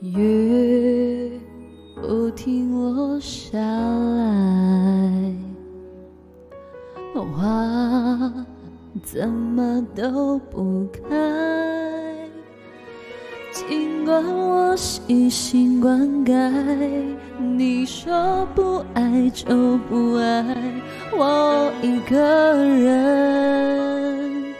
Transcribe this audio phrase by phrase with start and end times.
[0.00, 1.40] 雨
[1.94, 5.32] 不停落下来，
[7.14, 8.34] 花
[9.04, 11.37] 怎么都不开。
[14.10, 16.32] 我细心灌溉，
[17.38, 20.44] 你说不爱就不爱，
[21.12, 24.54] 我一个人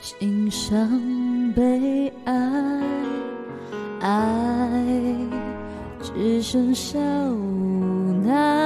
[0.00, 0.78] 欣赏
[1.54, 2.34] 悲哀。
[4.00, 4.82] 爱
[6.00, 8.61] 只剩下无奈，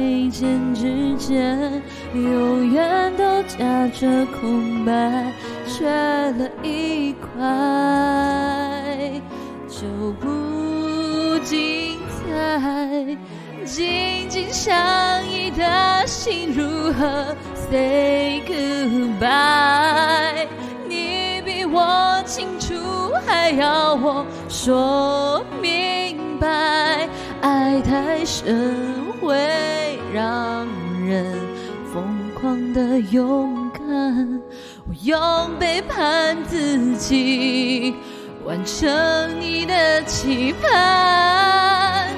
[0.00, 1.82] 黑键之间
[2.14, 5.32] 永远都夹着空白，
[5.66, 7.20] 缺了一块
[9.68, 9.86] 就
[10.18, 13.18] 不精彩。
[13.66, 14.74] 紧紧相
[15.28, 20.46] 依的心如何 say goodbye？
[20.88, 22.74] 你比我清楚，
[23.26, 27.06] 还要我说明白？
[27.42, 28.74] 爱太深
[29.20, 29.36] 会
[31.10, 31.34] 人
[31.92, 34.40] 疯狂的勇敢，
[34.86, 35.18] 我用
[35.58, 37.92] 背叛自己
[38.44, 38.88] 完成
[39.40, 42.08] 你的期盼。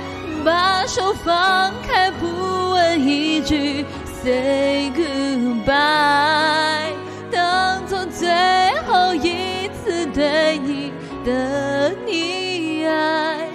[0.45, 2.27] 把手放开，不
[2.73, 3.87] 问一句
[4.23, 6.93] say goodbye，
[7.31, 8.29] 当做最
[8.87, 10.93] 后一次对你
[11.25, 13.49] 的溺爱，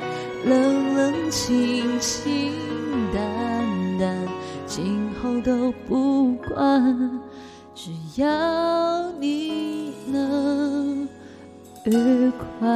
[0.46, 2.54] 冷冷清清
[3.14, 3.27] 淡淡，
[4.78, 7.20] 今后都不管，
[7.74, 7.90] 只
[8.22, 11.10] 要你能
[11.86, 12.68] 愉快。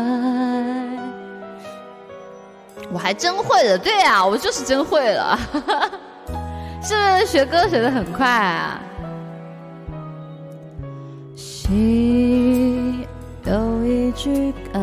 [2.92, 5.38] 我还真会了，对啊，我就是真会了，
[6.82, 8.82] 是不是学歌学的很快啊？
[11.36, 13.06] 心
[13.46, 14.82] 有一句感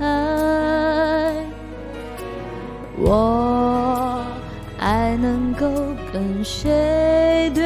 [0.00, 1.34] 慨，
[2.98, 3.45] 我
[4.78, 5.68] 爱能够
[6.12, 7.64] 跟谁对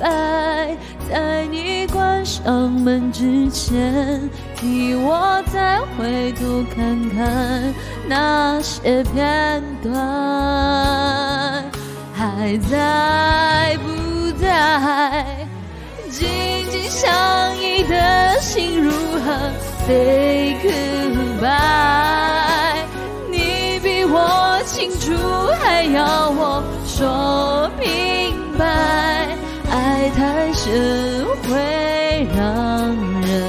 [0.00, 0.76] 白？
[1.08, 7.74] 在你关上门之前，替我再回头看看
[8.08, 9.92] 那些片段，
[12.12, 15.24] 还在不在？
[16.10, 16.28] 紧
[16.70, 17.10] 紧相
[17.58, 19.50] 依的心如何
[19.86, 21.91] say goodbye？
[24.82, 25.12] 清楚，
[25.60, 29.28] 还要我说明白？
[29.70, 32.88] 爱太深会让
[33.22, 33.44] 人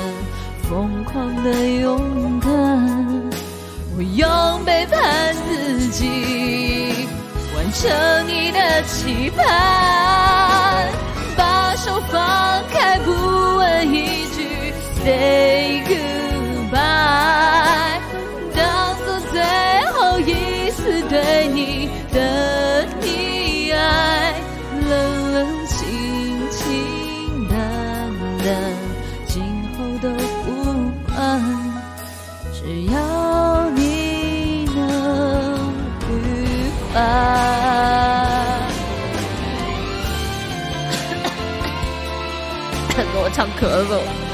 [0.69, 1.49] 疯狂的
[1.81, 2.51] 勇敢，
[3.97, 7.07] 我用背叛自己
[7.55, 7.89] 完成
[8.27, 10.87] 你的期盼，
[11.35, 13.11] 把手放开，不
[13.57, 14.71] 问一句
[20.83, 24.33] 次对你的溺爱，
[24.89, 27.57] 冷冷清清淡
[28.43, 28.53] 淡。
[29.25, 29.41] 今
[29.77, 30.09] 后都
[30.43, 30.45] 不
[31.07, 31.15] 管，
[32.51, 34.77] 只要你能
[36.09, 36.11] 愉
[36.91, 36.99] 快。
[42.93, 44.32] 给我唱咳嗽。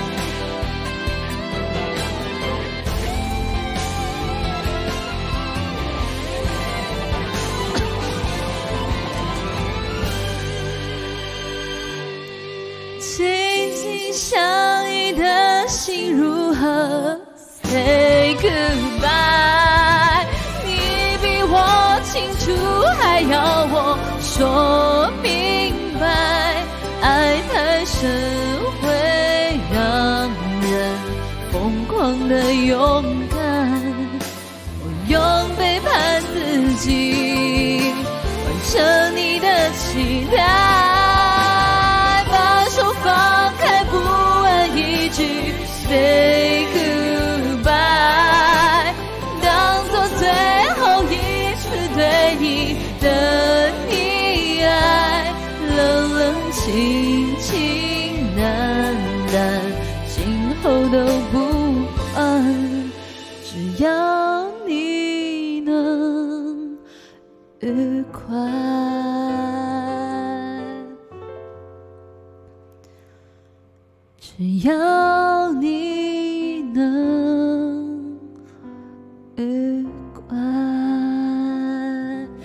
[23.22, 26.06] 要我说明白？
[27.02, 27.98] 爱太深
[28.82, 28.88] 会
[29.74, 29.80] 让
[30.62, 30.70] 人
[31.50, 32.78] 疯狂的勇
[33.30, 33.38] 敢，
[34.84, 35.16] 我用
[35.56, 36.84] 背叛自己
[38.46, 40.38] 完成你的期待，
[63.52, 66.78] 只要你能
[67.62, 68.30] 愉快。
[74.20, 75.99] 只要你